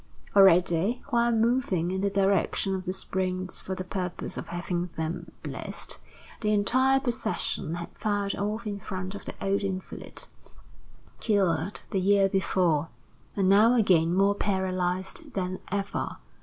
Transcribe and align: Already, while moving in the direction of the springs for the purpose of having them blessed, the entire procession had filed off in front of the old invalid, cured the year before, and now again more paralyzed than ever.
Already, 0.35 1.03
while 1.11 1.31
moving 1.31 1.91
in 1.91 2.01
the 2.01 2.09
direction 2.09 2.73
of 2.73 2.85
the 2.85 2.91
springs 2.91 3.61
for 3.61 3.75
the 3.75 3.83
purpose 3.83 4.35
of 4.35 4.47
having 4.47 4.87
them 4.97 5.31
blessed, 5.43 5.99
the 6.39 6.51
entire 6.51 6.99
procession 6.99 7.75
had 7.75 7.89
filed 7.99 8.33
off 8.33 8.65
in 8.65 8.79
front 8.79 9.13
of 9.13 9.25
the 9.25 9.35
old 9.39 9.61
invalid, 9.61 10.25
cured 11.19 11.81
the 11.91 11.99
year 12.01 12.27
before, 12.27 12.89
and 13.35 13.47
now 13.47 13.75
again 13.75 14.11
more 14.11 14.33
paralyzed 14.33 15.35
than 15.35 15.59
ever. 15.71 16.17